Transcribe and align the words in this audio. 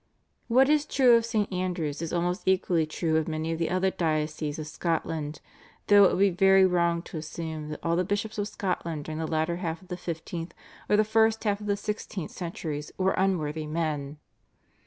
What 0.47 0.67
is 0.67 0.87
true 0.87 1.15
of 1.15 1.27
St. 1.27 1.53
Andrew's 1.53 2.01
is 2.01 2.11
almost 2.11 2.47
equally 2.47 2.87
true 2.87 3.17
of 3.17 3.27
many 3.27 3.51
of 3.51 3.59
the 3.59 3.69
other 3.69 3.91
dioceses 3.91 4.57
of 4.57 4.65
Scotland, 4.65 5.41
though 5.85 6.05
it 6.05 6.13
would 6.15 6.19
be 6.19 6.31
very 6.31 6.65
wrong 6.65 7.03
to 7.03 7.19
assume 7.19 7.69
that 7.69 7.79
all 7.83 7.95
the 7.95 8.03
bishops 8.03 8.39
of 8.39 8.47
Scotland 8.47 9.05
during 9.05 9.19
the 9.19 9.27
latter 9.27 9.57
half 9.57 9.79
of 9.79 9.89
the 9.89 9.97
fifteenth 9.97 10.55
or 10.89 10.97
the 10.97 11.03
first 11.03 11.43
half 11.43 11.61
of 11.61 11.67
the 11.67 11.77
sixteenth 11.77 12.31
centuries 12.31 12.91
were 12.97 13.11
unworthy 13.11 13.67
men. 13.67 14.17